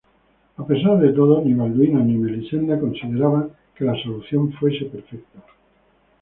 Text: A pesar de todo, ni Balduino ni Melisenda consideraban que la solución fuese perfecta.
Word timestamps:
A 0.57 0.63
pesar 0.69 0.97
de 0.99 1.13
todo, 1.13 1.43
ni 1.45 1.53
Balduino 1.53 1.99
ni 1.99 2.15
Melisenda 2.17 2.79
consideraban 2.79 3.51
que 3.75 3.85
la 3.85 3.93
solución 4.01 4.51
fuese 4.53 4.85
perfecta. 4.85 5.43